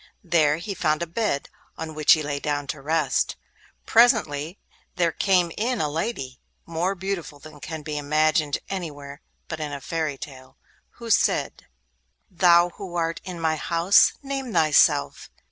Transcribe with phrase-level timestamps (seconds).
[0.23, 1.47] There he found a bed,
[1.77, 3.35] on which he lay down to rest.
[3.85, 4.57] Presently
[4.95, 9.79] there came in a lady, more beautiful than can be imagined anywhere but in a
[9.79, 10.57] fairy tale,
[10.93, 11.67] who said:
[12.31, 15.29] 'Thou who art in my house, name thyself!